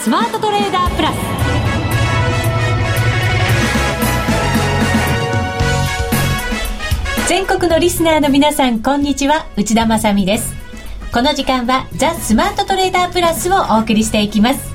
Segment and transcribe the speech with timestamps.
[0.00, 1.16] スマートトレーダープラス。
[7.28, 9.44] 全国のリスナーの皆さんこんにちは。
[9.58, 10.54] 内田まさです。
[11.12, 14.70] この時間はザ・スマートトレーダープラスをお送りしていきます。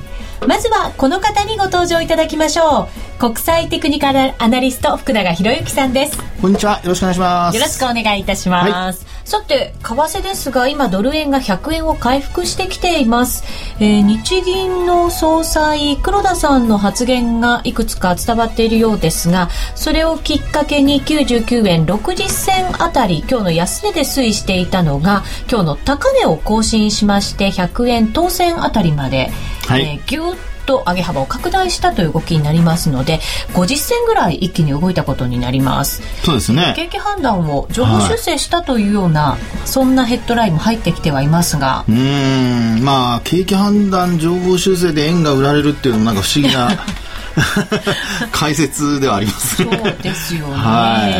[0.46, 2.82] まずはこの方にご登場いただきましょ
[3.16, 3.18] う。
[3.18, 6.16] 国際テクニカルアナリスト福永博之さんです。
[6.40, 6.80] こんにちは。
[6.84, 7.56] よろしくお願いします。
[7.56, 13.42] よろしくお願いいたします、はいさて、為替ですが、今ドル円が100円を回復してきています。
[13.80, 29.32] えー、日銀の総裁、黒田さんの発言がいくつか伝わっているようですが、それをきっかけに99円60銭あたり、今日の安値で推移していたのが、今日の高値を更新しまして、100円当選あたりまで、
[29.66, 33.20] はい、えー、ぎゅっと上げ幅を拡大したという動きになりますので
[33.54, 36.02] 50銭ぐらい一気に動いたことになります。
[36.24, 36.74] そうですね。
[36.76, 41.84] 景気判断を情報修正したというような、はい、そんなヘッドラインも入ってきてはいますが。
[41.88, 42.80] うん。
[42.82, 46.70] まあ景気判断情報修正で円が売られるっていうのもなんか不思議な
[48.32, 49.80] 解説ではありますね。
[49.82, 51.12] そうですよね、はい、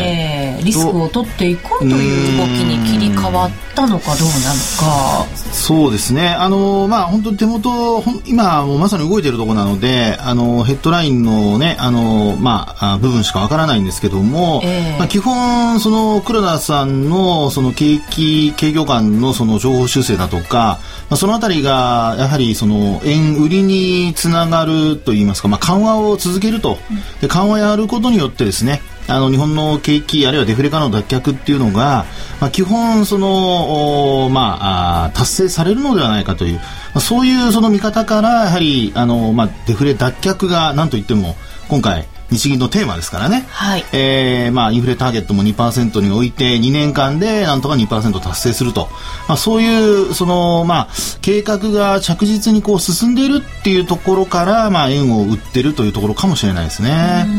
[0.67, 5.27] リスクを取っていこうという動きに切り替わったのかどうなのか。
[5.53, 6.29] そうですね。
[6.29, 26.79] あの、まあ、本当に手元、今、まさに動いているところなので、あの、ヘッドラインのね、あの、まあ、部分しかわからないんですけども、えー、まあ、基本、その、黒田さんの、その、景気、景況感の、その、情報修正だとか、まあ、そのあたりが、やはり、その、円売りにつながるといいますか、まあ、緩和を続けると。
[27.21, 32.07] で、緩和やることによってですね、あの日本の景気あるいはデフレ化の脱却っていうのが、
[32.41, 36.63] まあ、基本その、まあ、達成されるのではないかという、ま
[36.97, 41.37] あ、そういうその見方からやはりあの、まあ、デフレ脱却が何といっても
[41.69, 43.85] 今回日銀のテーマですからね、はい。
[43.93, 48.89] えーまあ、インフレターゲットも2%に置いて2年間でなんとか2%達成すると、
[49.29, 50.89] まあ、そういうその、まあ、
[51.23, 56.91] 計画が着実にこう進んでいるっていうところから、まあ、円を売ってるというところかもしれないですね。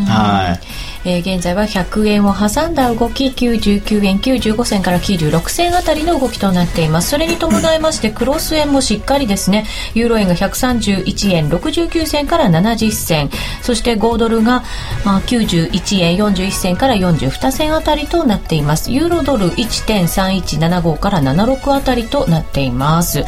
[0.07, 7.11] はいえー、現在は100円を挟んだ動き99円95銭から96銭あたりの動きとなっています。
[7.11, 9.65] それに伴いましてクロス円もしっかりですね。
[9.93, 13.29] ユーロ円が131円69銭から70銭。
[13.61, 14.63] そして5ドルが、
[15.05, 18.91] まあ、91円41銭から42銭あたりとなっています。
[18.91, 23.19] ユーロドル1.3175から76あたりとなっています。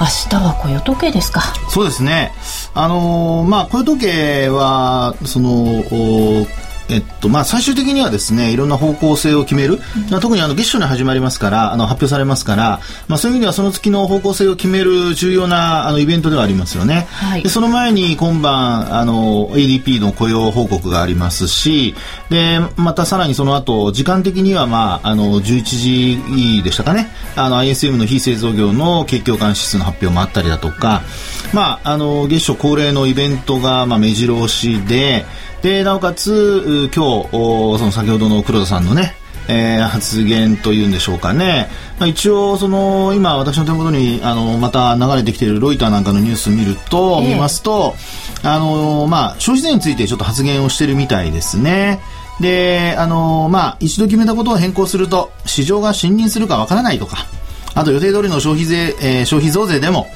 [0.00, 1.40] 明日は雇用統計ですか？
[1.70, 2.32] そうですね。
[2.74, 5.82] あのー、まあ雇用統計はその
[6.88, 9.78] えっとまあ、最終的にはですねいろんな方向性を決める、
[10.10, 21.94] うん、特にあの月初に始まりますからあの発表されますから、まあ、そういう意味ではその月の方向性を決める重要なあのイベントではありますよね、はい、でその前に今晩あの ADP の雇用報告がありますし
[22.30, 27.08] でまたさらにその後時間的には、まあ、あの11時でしたかね。
[27.36, 31.02] あの ISM の非製造業の景況感指数の発表もあったりだとか、
[31.52, 35.24] まあ、あの月初恒例のイベントが、まあ、目白押しで
[35.62, 39.14] でなおかつ今日その先ほどの黒田さんのね
[39.48, 47.94] えー、発言というんでしょうかね、まあ、一応その今私の手元にあのまた流れてきているロイターなんかのニュース見ると、見ますと
[48.44, 52.00] あの、まあ、消費税についてちょっと発言をしているみたいですね。
[52.40, 57.26] で、あのまあ、一度決めたことを変更すると市場が信任するかわからないとか
[57.74, 60.06] あと予定通りの消費税、えー、消費増税でも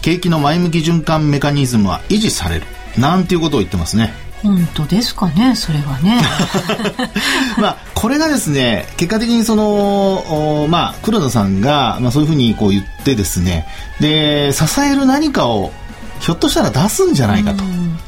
[0.00, 2.66] 景気の前向き循環メカニズムは維持される
[2.98, 4.12] なんていうことを言ってますね。
[4.42, 6.20] 本当ですかねそれはね。
[7.58, 13.66] まあこれがですね結果的にそのまあ黒田さんが、まあ、そういうふうにこう言ってですね
[14.00, 15.72] で支える何かを
[16.18, 17.64] ひょっとしたら出すんじゃないかと、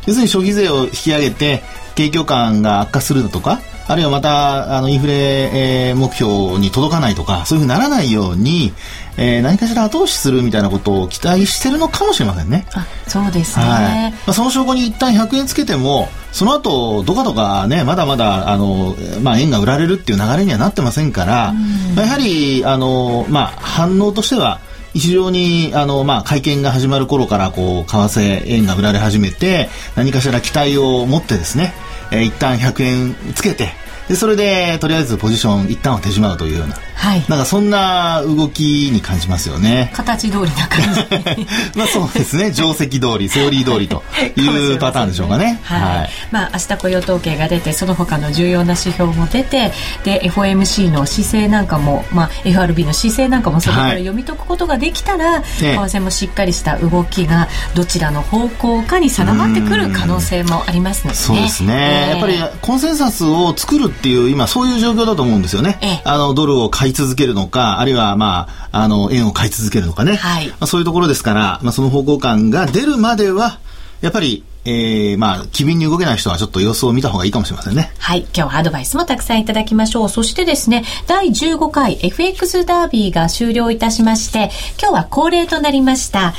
[0.06, 1.64] 要するに消費税を引き上げて
[1.96, 8.72] 景況感が悪化するだとかあるいはまたあのインフレ、えー、目標に届かないとかそういうふうにならないように、
[9.18, 12.66] えー、何かしら後押しするみたいなことを期待してるのかもしれませんね。
[12.74, 14.12] あそうですね、はい。
[14.12, 21.52] まあ、その証拠に一旦100円つけてもその後どかどかねまだまだあの、まあ、円が売られるっていう流れにはなってませんから、
[21.94, 24.60] まあ、やはりあの、まあ、反応としては
[24.94, 31.74] 非常にあの、まあ、会見が始まる頃からこう為替円が売られ始めて何かしら期待を持ってですね、
[32.14, 33.72] え、一旦100円つけて
[34.08, 36.76] でそれでとりあえずポジション一旦は手締まうというような。
[36.94, 39.90] はい、なんかそんな動きに感じますよね。
[39.94, 41.46] 形通りな感じ。
[41.76, 42.50] まあそうですね。
[42.50, 44.02] 定石通りセオリー通りと
[44.40, 45.60] いう パターンでしょうかね。
[45.64, 49.72] はい、はい、まあ明日雇用統計が出てその他の重要な指標も出て
[50.04, 70.16] で FOMC の姿勢なんかも、まあ、FRB の姿勢なんかもそこから読み解くことができたら、はい、為替もしっかりした動きがどちらの方向かに定まってくる可能性もありますので、ね、そうですね、えー、やっぱりコンセンサスを作るっていう今そういう状況だと思うんですよね、えー、あのドルを買い続けるのか、あるいは、まあ、あの、円を買い続けるのかね。
[70.16, 70.48] はい。
[70.48, 73.58] まあ、そういうところですから、まあ、その方向感が出るまでは、
[74.00, 77.92] やっぱり、えー、まあ、機敏に動けない人はちょっと様子を見た方がいいかもしれませんね。
[77.98, 78.20] はい。
[78.20, 80.08] 今日はアドバイスもたくさんいただきましょう。
[80.08, 84.50] そしてですね、第15回 FX ダービーが終了いたしまして、
[84.80, 86.32] 今日は恒例となりました、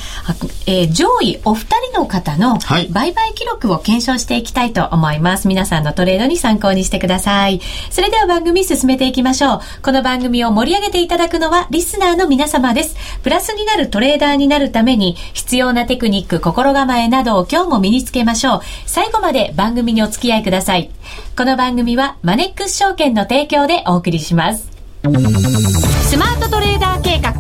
[0.66, 5.48] えー、上位お二人の方の売買記録を検証していきたいと思います。
[5.48, 7.62] はい、皆さんのトレードに参考にしてください。
[7.92, 9.60] それでは番組進めていきましょう。
[9.84, 12.96] この番組を盛り上げていただくのはリスナーの皆様です。
[13.22, 18.62] プラスになるトレーダーになるために必要なテクニック、心構えなどを今日も身につけけましょう。
[18.86, 20.90] 最後まで番組にお付き合いください。
[21.38, 24.70] この番組はマネックス証券の提供でお送りします。
[25.04, 27.32] スマートトレーダー計画、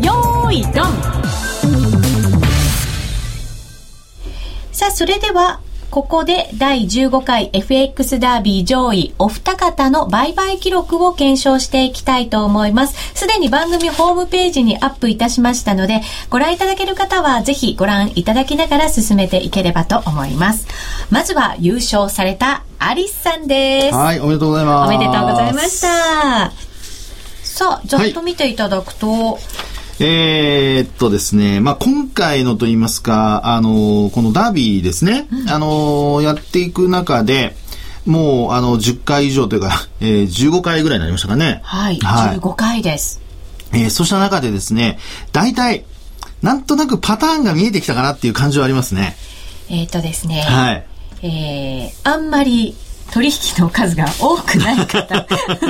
[0.00, 0.84] よーい、ドン
[4.72, 5.60] さあ、それでは、
[5.94, 13.14] ここで第15回 FX ダービー上位お二方の売買記録を検証していきたいと思います。
[13.14, 16.00] すでに番組ホームページにアップいたしましたので、
[16.30, 20.66] ご覧いただける方はぜひご覧いただきながら進めていければと思います。
[21.10, 23.94] まずは優勝されたアリスさんです。
[23.94, 24.92] はい、おめでとうございます。
[24.92, 26.50] おめでとうございました。
[27.44, 37.54] さあ、ざっと見ていただくと、はいえー、っとですね、まあ、今回のといいますか、あの、このダービーですね、うん、あの、やっていく中で、
[38.04, 41.60] もう、あの、10回以上というか、 えー、15回ぐらいになりましたかね。
[41.62, 43.20] はい、はい、15回です。
[43.72, 44.98] えー、そうした中でですね、
[45.32, 45.84] 大体、
[46.42, 49.16] なんとなくパターンが見えてきたかなっていう感じはありますね。
[49.70, 50.84] えっ、とですね、はい。
[51.22, 52.76] えー、あんまり
[53.14, 55.26] 取引の数が多くない方。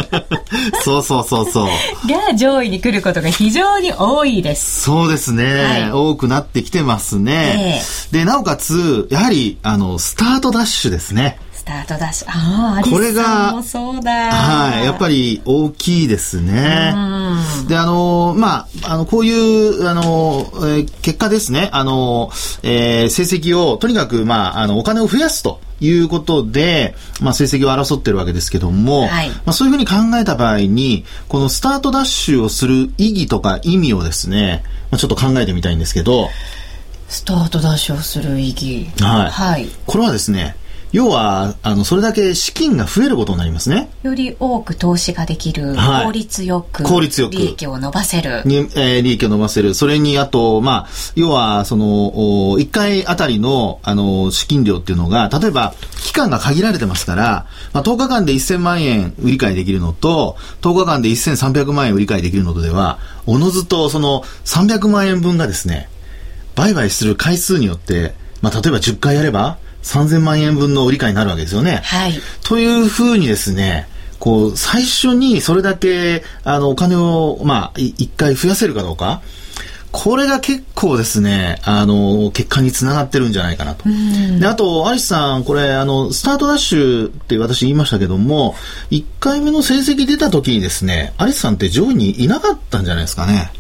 [0.82, 1.68] そうそうそうそう。
[2.08, 4.80] が上位に来ることが非常に多いです。
[4.80, 12.28] そうですね、はい、多くなってきてますね、えー、でなおかつやはりあのスタートダッシュですねスタートダッシュ。
[12.28, 14.30] ああ、これが、そうだ。
[14.30, 14.84] はい。
[14.84, 16.92] やっぱり大きいですね。
[17.68, 21.70] で、あの、まあ、あの、こういう、あの、えー、結果ですね。
[21.72, 22.30] あの、
[22.62, 25.58] えー、成績を、とにかく、まあ、あの、お金を増やすと。
[25.80, 36.30] いうことで、まあ、成績を争ってるわけですけども、はい、まあ、そういうふうに考えた場合に、このスタートダッシュをする意義とか意味をですね、まあ、ちょっと考えてみたいんですけど、
[37.08, 38.86] スタートダッシュをする意義。
[39.00, 39.30] はい。
[39.30, 40.56] はい、これはですね、
[40.94, 43.90] 要は、あの、それだけ資金が増えることになりますね。
[44.04, 48.42] より多く投資ができる、はい、効率よく、効率よく、利益を伸ばせる。
[48.44, 49.74] に、えー、利益を伸ばせる。
[49.74, 52.12] それに、あと、まあ、要は、その、
[52.60, 65.88] 1回あたりの、あの、資金量っていうのが、例えば、期間が限られてますから、まあ、10日間で1000万円売り買いできるのと、10日間で1300万円売り買いできるのとでは、おのずと、その、300万円分がですね、
[66.54, 71.82] 売買する回数によって、まあ、例えば10回やれば、3000万円分の売り買いになるわけですよね。
[71.84, 72.14] はい。
[72.42, 73.86] というふうにですね、
[74.18, 79.22] こう、最初にそれだけ、あの、お金を、まあ、一回増やせるかどうか。
[79.92, 83.84] これが結構ですね、あの、結果につながってるんじゃないかなと。
[84.40, 88.56] で、あと、アリスさん、これ、あの、スタートダッシュって私言いましたけども、
[88.90, 93.52] 1回目の成績出た時にですね、アリスさんって上位にいなかったんじゃないですかね。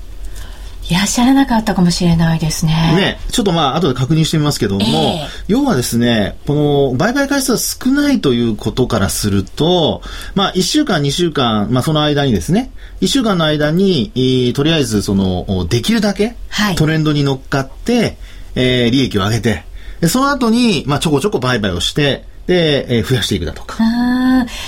[0.90, 2.72] いらっしゃらなかったかもしれないですね。
[2.96, 10.02] ね、ちょっとまあ、後で確認してみますけども、えー、要はですね、この、売買回数は少ないということからすると、
[10.34, 12.70] まあ、1週間、2週間、まあ、その間にですね、
[13.00, 16.36] 1週間の間に、えー、とりあえず、その、できるだけ、
[16.76, 18.18] トレンドに乗っかって、
[18.54, 19.64] えー、利益を上げて、
[20.08, 23.78] その後に、まあ、ちょこちょこ売買をして、で、えー、増やしていくだとか。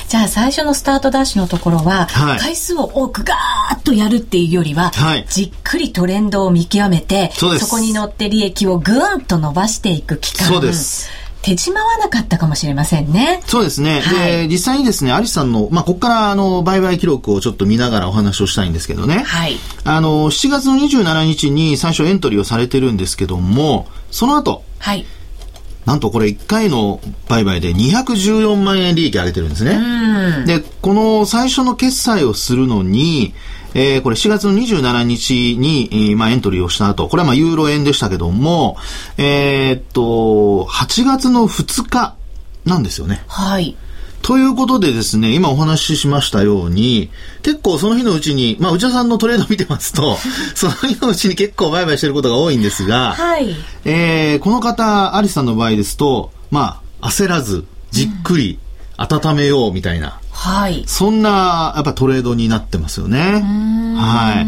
[0.09, 10.47] じゃあ最初のスタートダッシュのところは、はい、回数を多くガーッとやるっていうよりは、はい、じっくりトレンドを見極めてそこに乗って利益をぐーんと伸ばしていく期間。
[10.47, 11.11] そうです。
[11.47, 13.41] 手締まわなかったかもしれませんね。
[13.47, 14.01] そうですね。
[14.01, 19.23] はい、で、実際にですね、アリスさんの、まあ、ここからあの、売買記録をちょっと見ながらお話をしたいんですけどね。
[19.25, 19.57] はい。
[19.85, 25.07] あの、7月の27日に最初エントリーをされてるんですけども、その後、はい。
[25.87, 29.79] なんとこれ1回の売買で214万円利益上げてるんですね。
[30.45, 33.35] で、この最初の決済をするのに、
[33.75, 38.77] えー、これ4月の27日に、えー、まあエントリーをした後、これはまあユーロ円でしたけども、
[39.17, 42.17] えー、っと、8月の2日
[42.65, 43.23] なんですよね。
[43.29, 43.77] はい。
[44.23, 47.11] ということでですね、今お話ししましたように、
[47.43, 50.19] 結構その日のうちに、まあ内田さんのトレード見てますと、
[50.55, 53.55] その日のうちに結構売買してることが多いんですが、はい。
[53.85, 58.59] えー、この方、アリスさんの場合ですと、まあ、焦らず、じっくり、
[58.97, 60.85] 温めようみたいな、はい。
[60.87, 63.43] そんな、やっぱトレードになってますよね。
[63.97, 64.45] は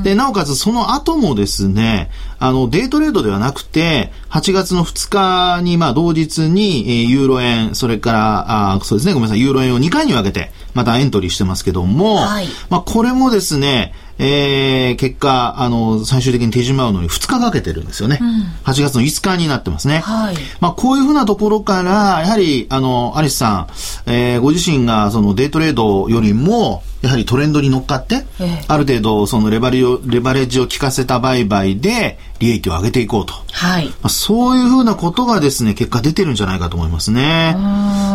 [0.00, 0.02] い。
[0.02, 18.18] で、なおかつその後もですね、あの、デイトレードではなくて、8月の2日に、まあ、同日に、えー、ユーロ円、それから、あそうですね、ごめんなさい、ユーロ円を2回に分けて、またエントリーしてますけども、はい、まあ、これもですね、えー、結果、あの、最終的に手締まうのに2日かけてるんですよね。
[18.20, 20.00] うん、8月の5日になってますね。
[20.00, 20.36] はい。
[20.60, 23.68] まあ、こういうふうなところから、やはり、あの、アリスさ
[24.06, 33.32] ん、えー、ご自身がそのデイトレードよりも、やはりトレンドに乗っかって、ええ、ある程度そのレバレをレバレッジを効かせた売買で利益を上げていこうと。
[33.52, 33.86] はい。
[33.86, 37.56] まあ、そういうふうなことがですね、結果出てるんじゃないかと思いますね。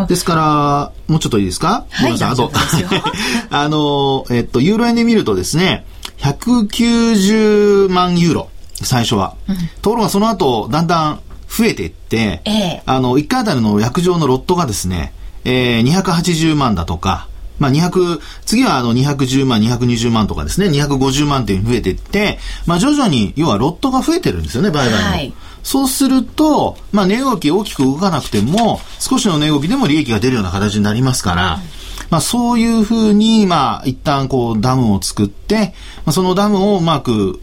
[0.07, 1.86] ですから、もうちょっといいですか？
[1.89, 2.13] はい。
[2.24, 2.51] あと、
[3.50, 5.86] あの、えっと、ユーロ円で見るとですね、
[6.19, 8.50] 190万ユーロ、
[8.83, 9.36] 最初は。
[9.48, 11.19] うん、ところがその後、だんだん
[11.50, 17.27] 増えていって、ええ、あの、1回あたりの約定のロットがですね、えー、280万だとか、
[17.62, 25.10] まあ、200、次はあの210万、220万とかですね、250万って増えていって、まあ、徐々に、要はロットが増えてるんですよね、売買の。
[25.10, 31.60] はいそうすると、まあ、値動き大きく動かなくても、少しの値動きでも利益が出るような形になりますから、
[32.10, 37.39] まあ、そういうふうに、まあ、一旦こう、ダムを作って、まあ、そのダムをうまく、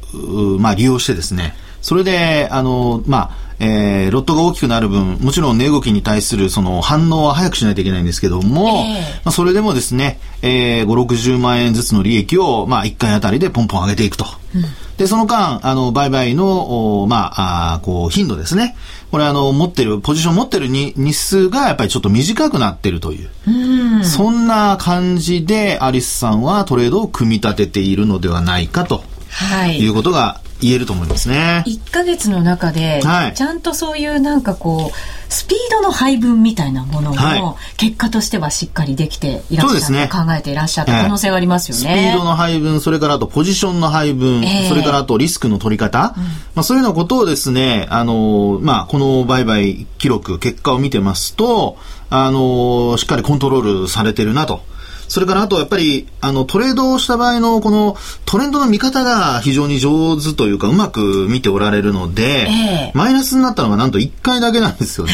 [0.59, 14.27] まあ、利用してですね、それで、あの、まあ、えー、ロットが大きくなる分、もちろん値動きに対するその反応は早くしないといけないんですけども、えー、まあ、それでもですね、えー、5、60万円ずつの利益を、まあ、1回あたりでポンポン上げていくと。
[14.55, 14.62] うん、
[14.97, 18.77] で、その間、あの、売買の、まあ、あこう、頻度ですね。
[19.11, 23.29] これ、あの、持ってる、ポジション持ってるに日数がやっぱりちょっと短くなってるという。
[23.47, 29.03] うん、そんな感じで、アリスさんはトレードを組み立てているのではないかと。
[29.31, 29.79] はい。
[29.79, 31.65] いうことが言えると思いますね。
[31.67, 41.81] 1ヶ月の中で、はい、ちゃんとそういうなんかこう、スピードの配分みたいなものも、結果としてはしっかりできていらっしゃる、ね、考えていらっしゃった可能性はありますよね。
[41.81, 51.77] スピードの配分、それからあとポジションの配分、えー、それからあとリスクの取り方、うん、まあ、そういうようなことをですね、あの、まあ、この売買記録、結果を見てますと、
[52.11, 54.62] あの、しっかりコントロールされてるなと。
[55.09, 57.97] それからあとやっぱり、あの、トレードをした場合のこの
[58.27, 65.12] トレンドの見方が非常に上手というか、うまく見ておられるので、えー、マイナスになったのがなんと1回だけなんですよね。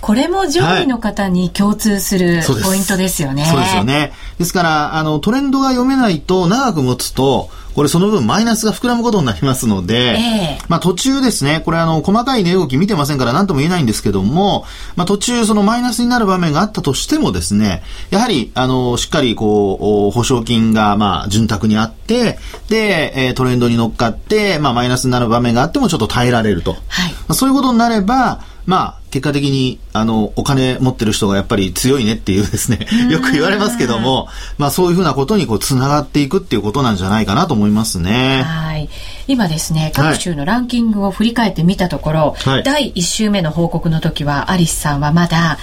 [0.00, 3.44] これも上位の方に共通するポイントですよね。
[3.46, 4.12] そうですよね。
[4.38, 14.64] ですから、あの、トレンドが読めないと長く持つと、これその分マイナスが膨らむことになりますので、えー、まあ途中ですね、これあの、細かい値動き見てませんから何とも言えないんですけども、
[14.96, 26.72] まあ途中そのマイナスになる場面があったとしてもですね、やはり、あの、しっかりこう、保証金がまあ潤沢にあって、で、えトレンドに乗っかって、まあマイナスになる場面があってもちょっと耐えられると。
[26.88, 38.42] はい、まあ、そういうことになれば、まあ、結果的に、あの、お金持ってる人がやっぱり強いねっていうですね、よく言われますけども、まあそういうふうなことにこう、つながっていくっていうことなんじゃないかなと思いますね。
[38.42, 38.88] はい。
[39.26, 45.58] 今ですね、各州のランキングを振り返ってみたところ、はい、第1週目の報告の時は、アリスさんはまだ、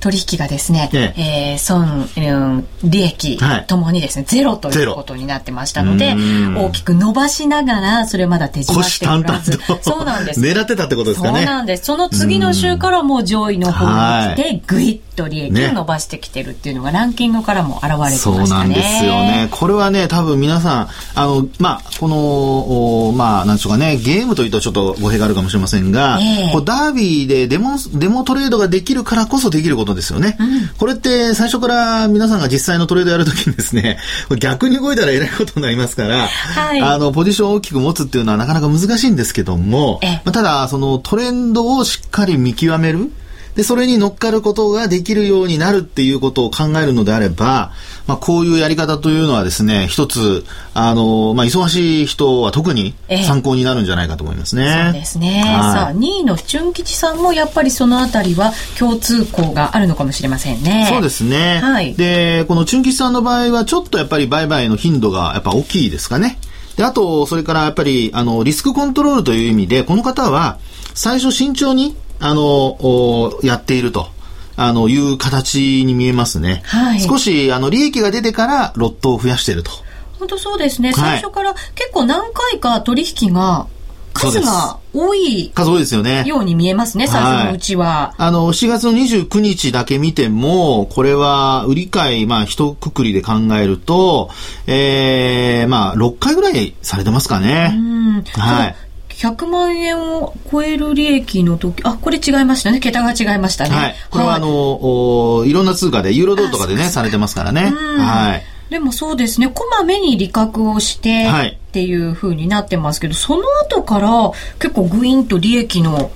[0.00, 6.14] 取引がですね、はい、えー、損、うん、利益ともにですね、ゼロということになってましたので、
[6.56, 9.60] 大きく伸ばしながら、それまだ手締まっておらず。
[9.82, 10.40] そうなんです。
[10.42, 11.38] 狙ってたってことですかね。
[11.38, 11.84] そうなんです。
[11.84, 13.84] その次の週からもう上位の方
[14.28, 14.92] に来て、ぐい。
[14.92, 18.36] っと利益を伸ばしてきてるっていうのが、ランキングからも現れてましたね。
[18.36, 19.48] そうなんですよね。
[19.50, 30.36] これはね、多分皆さん、あの、まあ、この、まあ、なんでしょうかね、ゲームというとちょっと語弊があるかもしれませんが、えー、こうダービーでデモ、デモトレードができるからこそできることですよね。
[30.38, 33.98] うん、これって最初から皆さんが実際のトレードやるときにですね、
[34.38, 43.10] 逆に動いたらえらいことになりますから、はい、あの、ポジションを大きく持つっていうのはなかなか難しいんですけども、まあ、ただ、そのトレンドをしっかり見極める、
[43.54, 47.72] で、それに乗っかることができるようになるっていうことを考えるのであれば、
[48.06, 52.94] まあ、こういうやり方というのはですね、一つ、あの、まあ、忙しい人は特に
[53.26, 54.62] 参考になるんじゃないかと思いますね。
[54.62, 55.42] ええ、そうですね。
[55.42, 60.88] はい、さあ、2位の純吉さんもやっぱりそのあたりは共通項があるのかもしれませんね。
[60.90, 61.60] そうですね。
[61.62, 61.94] はい。
[61.94, 66.38] で、この純吉さんの場合はちょっとやっぱり売買の頻度がやっぱ大きいですかね。
[66.76, 70.58] で、あと、それからやっぱり、あの、リスクコントロールという意味で、この方は、
[70.94, 74.08] 最初慎重にあの、やっていると。
[74.56, 76.62] あの、いう形に見えますね。
[76.66, 77.00] はい。
[77.00, 79.70] 少し、あの、利益が出てからロットを増やしていると。
[80.18, 80.92] 本当そうですね。
[80.92, 83.66] 最初から結構何回か取引が
[84.12, 86.24] 数が多い数多いですよね。
[86.26, 87.86] ように見えますね、最初のうちは。
[87.86, 94.30] はい、あの、4月の29日だけ見ても、これは売り買い、まあ、一括りで考えると、
[94.66, 97.72] ええー、まあ、6回ぐらいされてますかね。
[97.74, 98.22] うん。
[98.22, 98.76] はい。
[99.20, 102.80] 100万円を超える利益の時、あ、これ違いましたね。
[102.80, 103.70] 桁が違いましたね。
[103.76, 103.94] はい。
[104.10, 107.70] これはあの、おいろんな通貨で、ユーロドルとかでね、されてますからね。
[107.98, 108.42] はい。
[108.70, 116.10] でもそうですね、こまめに利確をして、っていうふうになってますけど、その後から結構グインと利益の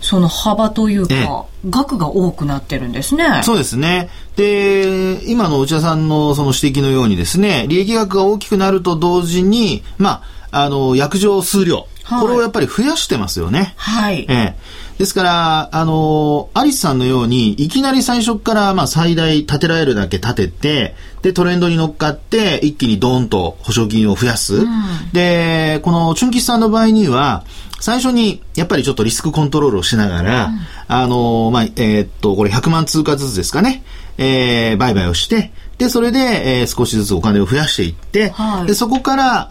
[0.00, 3.42] その幅というか、額が多くなってるんですね。
[3.44, 4.08] そうですね。
[4.36, 13.74] で、今の内田さんのその指摘のようにですね、利益額が大きくなると同時に、まあ、あの、約定数量、はい、これをやっぱり増やしてますよね。
[13.76, 14.26] はい。
[14.28, 24.56] ええですから、あの、アリスさんのように、いきなり最初から、まあ、最大立てられるだけ立てて、で、トレンドに乗っかって、一気にドーンと保証金を増やす。
[24.56, 24.66] うん、
[25.12, 27.44] で、この、チュンキスさんの場合には、
[27.78, 33.84] 最初に、やっぱりちょっとリスクコントロールをしながら、うん、あの、まあ、えー、っと、これ100万通貨ずつですかね、
[34.18, 36.18] えー、売買をして、で、それで、
[36.60, 39.48] えー、少しずつお金を増やしていって、はい、で、そこから、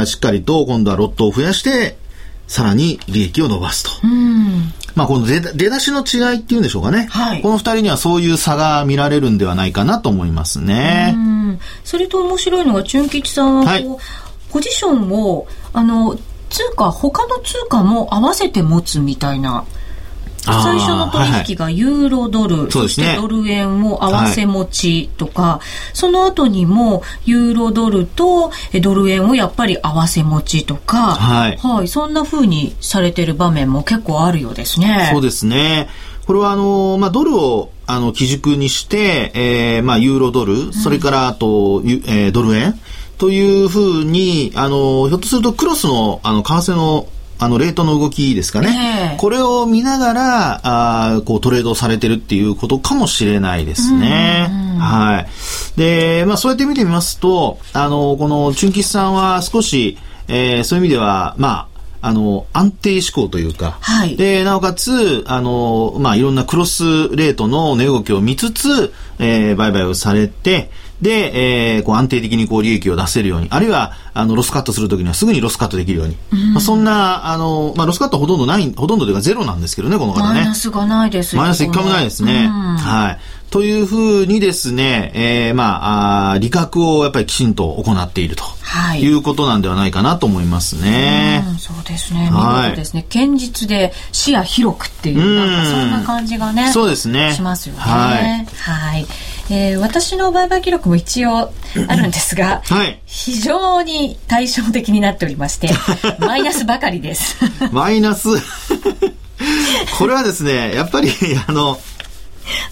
[0.00, 1.96] あしっかりと今度はロットを増やして、
[2.48, 3.90] さらに利益を伸ばすと。
[4.96, 7.06] まあ、この出出だしの違いっていうんでしょうかね。
[7.08, 11.16] はい、この二人にはそういう差が見られるんではないかなと思いますね。
[11.84, 13.86] それと面白いのが、チュン吉さんはこう、はい、
[14.50, 19.64] ポジションを、あの、通貨、他の通貨も合わせて持つみたいな。
[20.42, 28.50] 最初の取引がユーロドル、はいはい、そしてドル円を合わせ持ちとか、はい、その後にもユーロドルと
[28.82, 35.08] ドル円をやっぱり合わせ持ちとか、はい、はい、そんな風にされてる場面も結構あるようですね。
[35.12, 35.88] そうですね。
[36.26, 42.78] これはあの、まあ、ドルをあの基軸にして、えー、まあ、ユーロドル、うん、それからあと、えー、ドル円
[43.18, 47.06] というふうに、あの、ひょっとするとクロスの、あの、為替の
[47.40, 49.16] あの、レートの動きですかね。
[49.18, 54.50] これを見ながら、あこう、トレードされてるっていうことかもしれないですね。
[54.78, 55.26] は
[55.76, 55.78] い。
[55.78, 59.96] で、まあ、そうやって見てみますと、あの、この、チュンキスさんは少し、
[60.28, 61.66] えー、そういう意味では、ま
[62.02, 66.84] あ、あの、安定志向というか、はい、で、なおかつ、あの、まあ、いろんなクロス
[67.16, 70.70] レートの値動きを見つつ、えー、売買をされて、
[71.02, 76.16] で、えー、こう安定的にこう利益を出せるように、あるいは、あの、ロスカットするときにはすぐにロスカットできるように。
[76.32, 80.34] うん、まあ、そんな、あの、まあ、ロスカットほとんどない、ほとんどというかゼロなんですけどね、この方ね。
[80.34, 82.44] マイナスがないですマイナス一回もないですね。
[82.44, 83.18] うん、はい。
[83.50, 91.44] というふうにですね、えー、まあ、あ利確をやっぱりきちんと行っていると、はい、いうことなんではないかなと思いますね。
[91.48, 92.30] うん、そうですね。
[92.30, 93.04] 見事ですね。
[93.12, 96.70] 堅実で視野広くっていう、なんかそんな感じがね。
[96.72, 97.32] そうですね。
[97.34, 97.80] しますよね。
[97.80, 98.46] はい。
[98.54, 99.06] はい
[99.50, 101.52] えー、私の売買記録も一応
[101.88, 105.70] あるんですが、 はい、非常に対照的になっておりまして、
[106.20, 107.36] マイナスばかりです。
[107.72, 108.28] マイナス？
[109.98, 111.10] これはですね、やっぱり、
[111.46, 111.80] あの、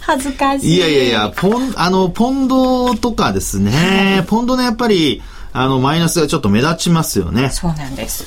[0.00, 0.76] 恥ずかしい。
[0.76, 7.50] いやいやいや、ポン、あの、ポンドとかですね、はい、ポンドのやっぱり、あの、マイナスがちょっと目立ちますよね。
[7.50, 8.24] そうなんです。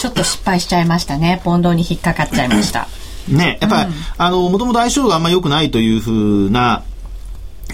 [0.00, 1.40] ちょっと失敗しちゃいましたね。
[1.44, 2.88] ポンドに引っかかっちゃいました。
[3.28, 6.12] ね、やっぱり、うん、あの、もともと相性があんまり良くないというふ
[6.46, 6.82] うな、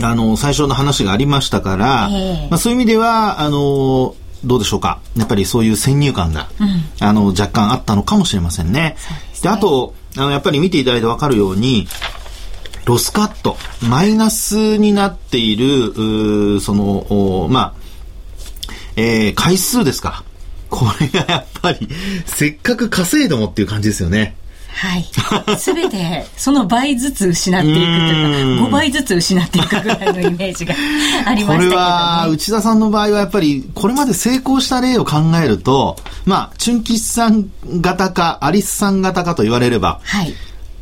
[0.01, 5.01] あの、最初の話がありましたから、えー、まあ、そういう意味では、あの、どうでしょうか。
[5.17, 8.97] やっぱりそういう先入観が、うん、あの、若干あったのかもしれませんね。
[9.43, 11.89] で、ね、あと、あの、やっぱり見ていただいてわかるように、
[12.85, 17.75] ロスカット、マイナスになっている、その、まあ、
[18.97, 20.25] えー、回数ですか。
[20.71, 21.89] これがやっぱり、
[22.27, 24.37] せっかく稼いでもっていう感じですよね。
[24.79, 25.59] はい。
[25.59, 30.75] すべて、その倍ずつ失っていくというか、5倍ずつ失っていくぐらいのイメージが
[31.27, 40.33] ありましたけど、ね、これは、内田さんの場合はやっぱり、これまで成功した例を考えると、まあ、チュンキスさん型か、アリスさん型かと言われれば、はい。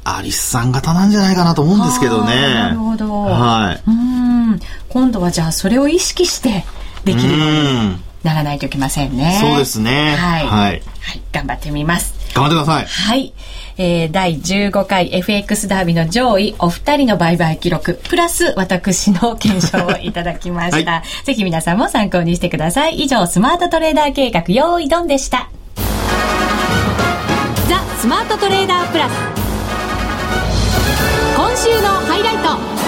[0.05, 2.35] アリスさん型なんじゃないかなと思うんですけどね。
[2.35, 3.23] なるほど。
[3.23, 3.91] はい。
[3.91, 4.61] うん。
[4.89, 6.65] 今度はじゃあそれを意識して
[7.05, 9.39] できるようにならないといけませんね。
[9.41, 10.15] そうですね。
[10.17, 10.47] はい。
[10.47, 10.83] はい。
[11.01, 12.15] はい、頑張ってみます。
[12.35, 12.87] 頑張ってください。
[12.87, 13.33] はい。
[13.79, 20.93] えー、第15回 FX ダービーの上位お二人の売買記録、プラス私の検証をいただきました。
[20.93, 22.97] はい、ぜひ皆さんも参考にしてください。
[23.01, 25.51] 以上、スマートトレーダー計画、用意ドンでした。
[27.69, 29.13] ザ・スマートトレーダープラス。
[31.37, 32.37] 今週のハイライ
[32.81, 32.86] ト。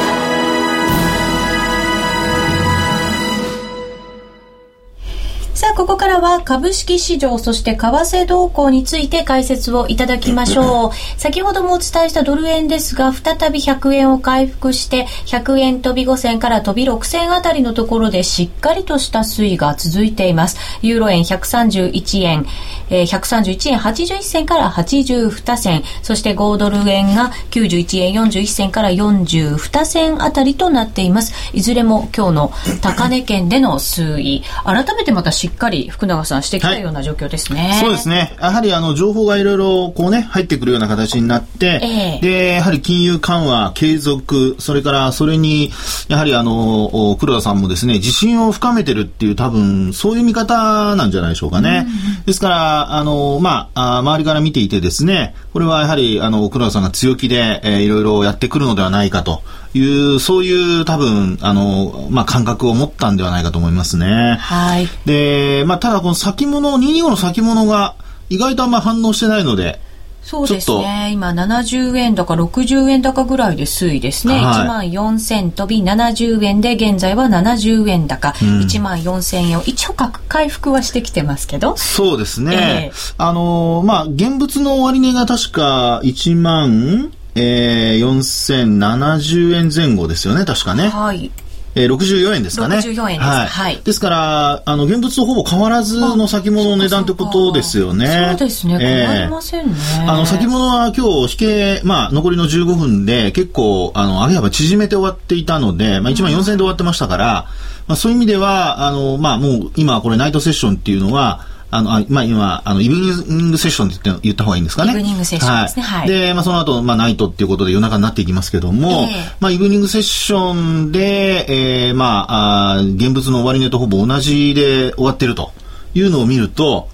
[5.59, 10.97] さあ、ここからは株式市場、そして為替動向について解説をいただきましょう。
[11.21, 20.59] 先ほどもお伝えしたドル円ですが、再び100円を回復して、100円飛び5銭から飛び6銭あたりのところでしっかりとした推移が続いています。
[20.81, 22.47] ユーロ円131円、
[22.90, 31.33] えー、131円81銭から82銭、そして5ドル円が91円41銭から42銭あたりとなっています。
[31.53, 37.69] いずれも今日の高値圏での推移、改めてまた刺しっかり福永さんしてきたような状況ですね。
[37.71, 38.37] はい、そうですね。
[38.39, 45.71] やはりあの情報がいろいろこうね、入ってくるような形になって、えー、で、やはり金融緩和継続、それからそれに、
[46.09, 51.87] やはりあの、黒田さんもですね、自信を深めてるっていう多分、そういう見方なんじゃないでしょうかね。
[52.19, 59.43] うん、ですから、あの、まあ、周りから見ていてですね、これはやはり、あの、黒田さんが強気で、えー、いろいろやってくるのではないかと
[59.75, 64.37] いう、そういう多分、あの、まあ、感覚を持ったんではないかと思いますね。
[64.41, 64.89] はい。
[65.05, 67.95] で、まあ、ただこの先物、225の先物が
[68.31, 69.81] 意外とあんま反応してないので、
[70.29, 71.09] そうですね。
[71.15, 74.35] 今70円高、60円高ぐらいで推移ですね。
[74.35, 81.79] はい、1万4000飛び70円で、現在は70円高、うん、1万4000円を一応回復はしてきてますけど。
[81.79, 82.91] そうですね。
[82.93, 90.88] えー、あのー、まあ、現物の終値が確か1万、えー、4070円前後ですよね、確かね。
[90.88, 91.31] はい。
[91.74, 92.79] えー、64円ですかね。
[92.79, 93.31] 64円です。
[93.31, 93.46] はい。
[93.46, 98.29] はい、ですから、あの、現物とほぼ変わらずの先物の値段ってことですよね。
[98.31, 98.79] そうですね。
[98.79, 99.74] 変わりませんね。
[100.03, 107.46] えー、あの、先物は今日、引け、まあ、残りの15分で結構、あの、上げ幅縮めて終わっていたので、まあ、1万4000円で終わってましたから、
[107.87, 114.93] まあ、そういう意味では、あの、まあ、もう、今、これ、ナイトセッションっていうのは、あの、あまあ、今、あの、イブニングセッションって言って言った方がいいんですかね。
[114.93, 115.83] イブニングセッションですね。
[115.83, 116.01] はい。
[116.01, 120.55] はい、で、まあ、その後、まあ、ナイトっていうことで夜中になっていきますけども、えー、まあ、イブニングセッショ
[120.89, 125.53] ンで、えー、まあ、あ現物の終値とほぼ同じで終わってると
[125.95, 126.89] いうのを見ると、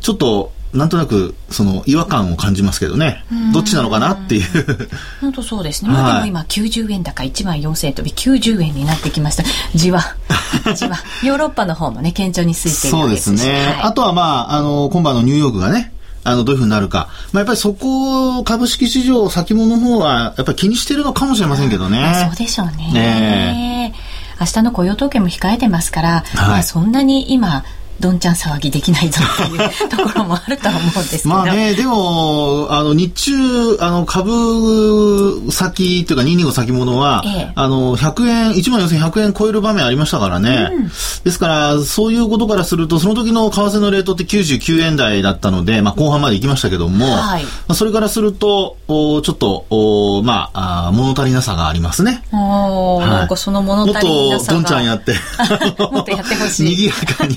[0.00, 4.88] ちょっと、なんとなくその違和感を感じますけどね、どっちなのかなっていう。
[5.20, 9.44] 本当そうですね、まあ、でも今90円高1万4000円飛び90円になってきました。
[9.74, 10.02] じわ。
[10.76, 10.96] じわ。
[11.24, 17.08] ヨーロッパの方もね堅調に推移ているそうですね、はい、あとはまああの今晩のニューヨークがねあの、どういうふうになるか。
[17.32, 22.28] まあ、やっぱりそこ、株式市場先物の方は、やっぱり気にしてるのかもしれませんけどね。
[22.28, 22.92] そうでしょうね。
[22.92, 23.94] ね
[24.38, 27.64] 明日の雇用統計も控えてますから、はい、まあ、そんなに今、
[28.00, 31.30] どんちゃん騒ぎできないぞっていうところもあるとは思うんですけど。
[31.30, 40.90] まあねでもあの日中あの株先というか225先物は、ええ、あの100円1万4100円超える場面ありましたからね、うん、で
[41.30, 52.22] すからそういうことからするとその時の為替のレートって99円台だったので、まあ、後半まで行きましたけども、はい、まあ、それからするとおちょっとおまああ物足りなさがありますね。
[52.32, 54.30] お、はい、なんかその物足りなさが。
[54.30, 55.14] もっとどんちゃんやって
[55.92, 56.70] もっとやってほしい。
[56.76, 57.36] 賑やかに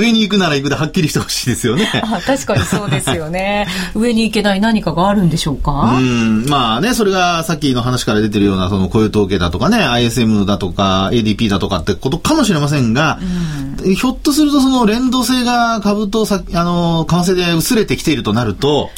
[0.00, 1.88] 上に行くなら行くではっきりしてほしいですよね。
[2.02, 3.66] あ確かにそうですよね。
[3.94, 5.96] 上に行けない何かがあるんでしょうか？
[5.98, 13.18] うん、まあね、それがさっきの話から出てるような、その雇用統計だとかね、ISM だとか、ADP だとかってことかもしれませんが、
[13.82, 18.90] ひょっとするとその連動性が株とさ、あの、為替で薄れてきているとなると、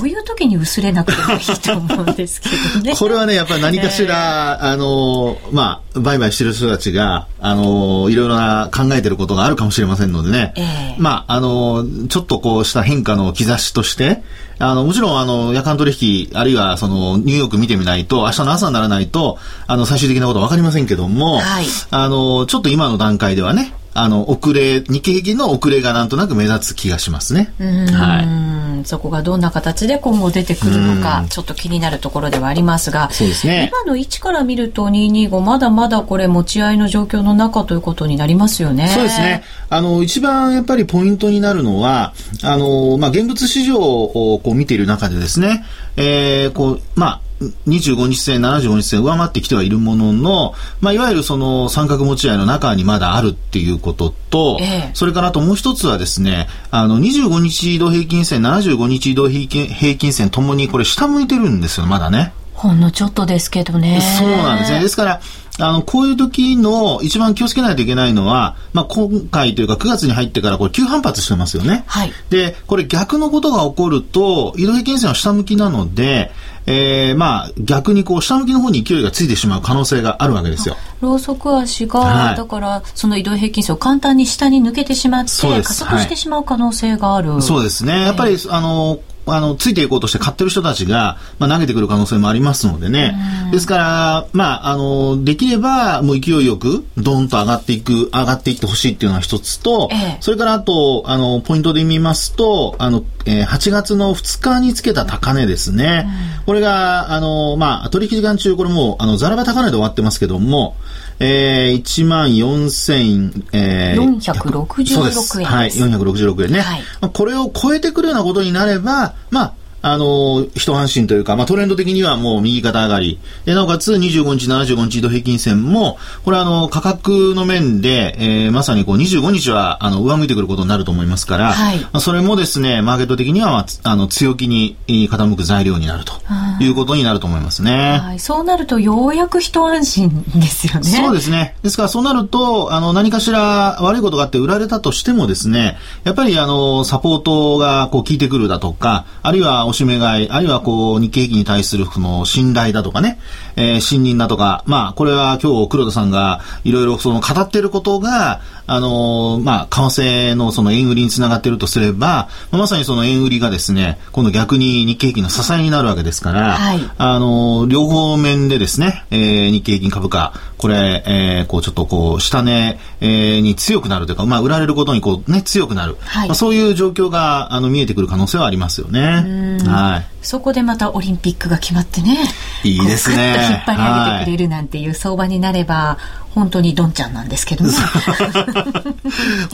[0.00, 2.94] こういう時に薄れなくてもいいと思うんですけどね。
[2.98, 10.52] これはね、やっぱり何かしら、えー、あの、まあ、売買してる人たちが、あの、いろいろな考えてることがあるかもしれませんのでね。
[10.56, 14.22] えー、まあ、あの、ちょっとこうした変化の兆しとして、
[14.58, 27.52] あの、もちろん、あの、夜間取引、あるいは、その、ニューヨーク見てみないと、明日の朝にならないと、あの、最終的なことはわかりませんけども、はい、あの、ちょっと今の段階ではね、あの、遅れ、日経平均の遅れがなんとなく目立つ気がしますね。
[27.58, 28.86] はい。
[28.86, 33.70] そこがどんな形で今後出てくるのか、ちょっと気になるところではありますが、そうですね。
[33.72, 38.88] 今の位置から見ると225、まだまだこれ持ち合いの状況の中ということになりますよね。
[38.88, 39.42] そうですね。
[39.68, 45.64] あの、一番やっぱりポイントになるのは、あの、まあ、現物市場をこう見ている中でですね、
[45.96, 62.32] えー、こう、まあ、25日線、75日線上回ってきてはいるものの、まあ、いわゆるその三角持ち合いの中にまだあるっていうことと、ええ、それからあともう一つはですね、あの、25日移動平均線、75日移動平均平均線ともにこれ下向いてるんですよ、まだね。
[62.56, 64.00] ほんのちょっとですけどね。
[64.18, 64.80] そうなんですね。
[64.80, 65.20] ですから、
[65.58, 71.84] あの、こういう時の一番気をつけないといけないのは、まあ、今回というか9月に入ってからこれ急反発してますよね。
[71.86, 72.12] はい。
[72.30, 76.32] で、これ逆のことが起こると、移動平均線は下向きなので、
[76.66, 80.76] えー、まあ、逆にこう、下向きの方に勢いがついてしまう可能性があるわけですよ。
[81.00, 85.30] ローソク足が、はい、だから、その移動平均線を簡単に下に抜けてしまって、
[85.62, 87.40] 加速してしまう可能性がある。
[87.42, 88.02] そうですね。
[88.02, 93.16] やっぱり、あの、あの、ついていこうとして買ってる人たちが、まあ、投げてくる可能性もありますのでね。
[93.50, 106.06] ですから、まあ、あの、できれば、もう勢いよく、ドンと上がっていく、上がっていってほしいっていうのは一つと、ええ、それからあと、あの、ポイントで見ますと、あの、えー、8月の2日につけた高値ですね。
[106.46, 110.76] これが、あの、まあ、取引時間中、これもう、あの、ザラバ高値で終わってますけども、
[111.18, 115.42] えー、1万4000、えー、466円です。
[115.42, 116.60] はい、466円ね。
[116.60, 119.54] はい、これを超えてくるようなことになれば、まあ、
[119.92, 123.18] あの、一安心というか、まあ、トレンド的にはもう右肩上がり。
[123.44, 136.12] で、なおかつ25日、75日移動平均線も、これはあの、価格の面で、えー、まさにこう、25日は、あの、上向いてくることになると思いますから、はい、まあ、それもですね、マーケット的には、まあ、あの、強気に傾く材料になると
[136.60, 138.00] いうことになると思いますね。
[138.02, 140.82] はい、そうなると、ようやく一安心ですよね。
[140.82, 141.56] そうですね。
[141.62, 153.18] ですから、そうなると、あの、何かしら悪いことがあって売られたとしてもですね、やっぱりあの、サポートがこう効いてくるだとか、あるいはしめ買い、あるいはこう、日経平均に対するその信頼だとかね、
[153.56, 175.96] えー、信任だとか、まあ、これは今日黒田さんがいろいろその語ってることが、あのー、まあ、為替のその円売りにつながっているとすれば、まさにその円売りがですね、今度逆に日経平均の支えになるわけですから、はい、あのー、両方面でですね、えー、日経平均株価、これ、えー、こうちょっとこう、下値、えー、に強くなるというか、まあ、売られることにこうね、強くなる。
[176.00, 179.58] はい、まあ、そういう状況が、あの、見えてくる可能性はありますよね。
[179.66, 180.15] はい。
[180.26, 182.18] そこでまたオリンピックが決まってね。
[182.64, 183.36] いいですね。
[183.48, 185.98] 引っ張り上げてくれるなんていう相場になれば、
[186.34, 187.70] 本当にドンちゃんなんですけどね。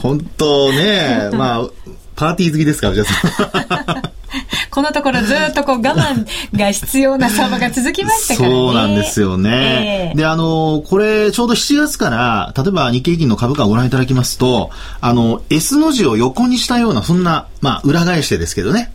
[0.01, 1.69] 本当ね、まあ、
[2.15, 4.11] パーティー好きですから、じゃあ。
[4.71, 6.25] このところずっとこう我慢
[6.57, 8.55] が必要な相場が続きましたからね。
[8.55, 10.09] そうなんですよね。
[10.11, 18.91] えー、で、あの、これちょうど7月から、例えば日経平均の株価をご覧いただきますと、あの、S の字を横にしたような、そんな、まあ、裏返してですけどね。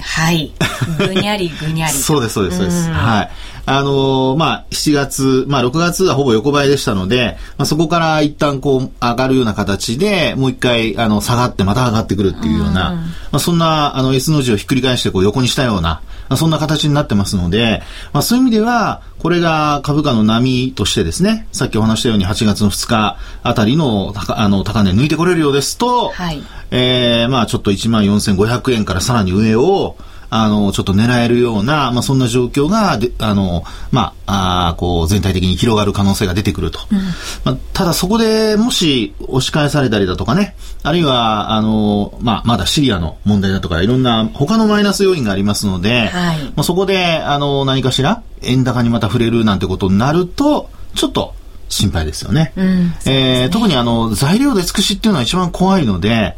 [0.00, 0.52] はい。
[0.98, 1.92] ぐにゃりぐにゃり。
[1.92, 2.90] そうです、そうです、そうです。
[2.90, 3.30] はい。
[3.66, 16.00] あのー、まあ、7月、まあ、6月はほぼ横ばいでしたので、まあ、そこから一旦こう、上がるような形で、もう一回、あの、下がってまた上がってくるっていうような、まあ、そんな、あの、S の字をひっくり返してこう、横にしたような、まあ、
[16.36, 29.96] そんな形になってますので、まあ、そういう意味では、これが株価の波としてですね、さっきお話したように8月の2日あたりの高あの高値抜いてこれるようですと、はい、えー、まあちょっと1万4500円からさらに上を、
[30.30, 36.80] あの、ちょっと狙えるような、まあ、そんな状況が、であの、まあ、あこう、全体的に広がる可能性が出てくると。
[36.90, 36.98] うん、
[37.44, 51.34] まあ、ただ、そこでもし押し返されたりだとかね、あるいは、あの、まあ、まだシリアの問題だとか、いろんな他のマイナス要因がありますので、はい、まあ、そこで、あの、何かしら、円高にまた触れるなんてことになると、ちょっと、
[51.70, 52.52] 心配ですよね。
[52.56, 56.34] うん、ねえー、特にあの材料で尽くしっていうのは一番怖いので、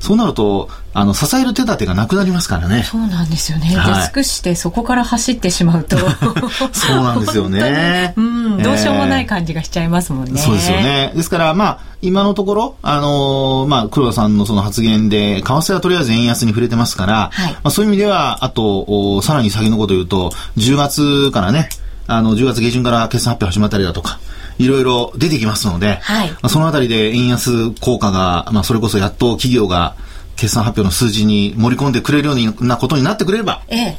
[0.00, 2.84] そうなると、あの、支える手立てがなくなりますからね。
[2.84, 3.66] そうなんですよね。
[3.76, 5.96] はい、くしてそこから走ってしまうと。
[6.72, 8.14] そうなんですよね。
[8.16, 10.40] うん、どうしようもない感じがしちゃいますもんね。
[10.40, 11.12] そうですよね。
[11.16, 21.70] ですから、まあ、今のところ、あのー、まあ、黒田さんのその発言で、為替はとりあえず円安に触れてますから、はい、まあ、そういう意味では、あと、さらに先のことを言うと、10月からね、
[22.06, 24.20] あの、10月下旬から決算発表始まったりだとか、
[24.58, 29.96] いろいろ出てきますので、はい、まあ、そのあたりで円安効果が、まあ、それこそやっと企業が
[30.44, 33.96] 決算発表の数字に盛り込んでくれるようなことになってくれれば、ええ、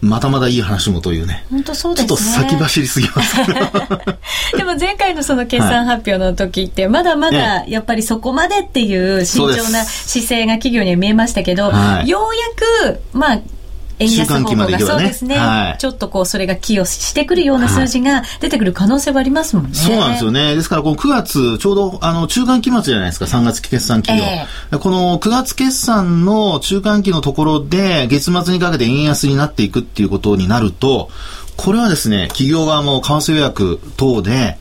[0.00, 1.44] まだまだいい話もというね。
[1.50, 2.08] 本当そうですね。
[2.08, 3.36] ちょっと先走りすぎます。
[4.56, 13.40] でも前回のその決算発表の時って、まだまだやっぱりそこまでっていう慎重な姿勢が企業には見えましたけど、はい、ようやく、まあ、
[13.98, 19.74] 円安方向が、ね、そうですね、はい、ちょっとこうそれが寄与してくるような数字が出てくる可能性はありますもんね。
[19.74, 20.54] そうなんですよね。
[20.54, 31.10] ですからこの9月ちょうどあの中間期末じゃないですか3月期決算期えー、この9月決算の中間期のところで月末にかけて円安になっていくっていうことになると
[31.56, 34.58] これはですね企業側も為替予約等で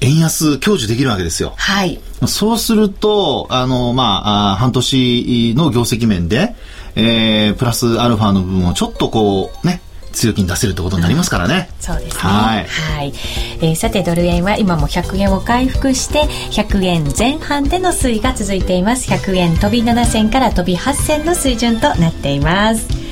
[0.00, 1.54] 円安享受できるわけですよ。
[1.56, 2.00] はい。
[2.26, 6.54] そうすると、あの、まあ、半年の業績面で、
[6.96, 9.80] えー、プラスアルファの部分をちょっとこうね
[10.14, 11.68] 強気に出せるってことになりますからね。
[11.80, 12.22] そうですね。
[12.22, 12.64] はい。
[12.66, 13.12] はい、
[13.60, 19.10] えー、さてドル円は今も100円を回復して100円前半での推移が続いています。
[19.10, 23.03] 100円飛び7銭から飛び8銭の水準となっています。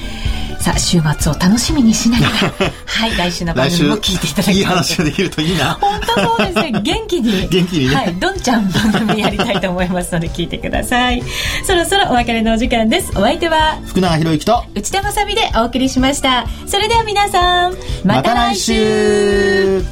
[0.62, 2.33] さあ週末を楽しみにしながら。
[2.87, 4.55] はい来週の番組も聞いていただきたい。
[4.55, 5.77] いい話ができるといいな。
[5.81, 6.81] 本当そうですね。
[6.81, 7.48] 元気に。
[7.51, 7.96] 元気にね。
[7.96, 11.20] はいどんちゃん番組やりたいと思いますので聞いてください。
[11.66, 13.11] そろそろお別れのお時間です。
[13.16, 14.64] お相手は福永博之と。
[14.77, 16.46] 内田まさでお送りしました。
[16.68, 19.85] それでは皆さんまた来週。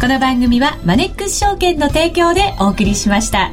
[0.00, 3.52] この番組はマネックス証券の提供でお送りしました。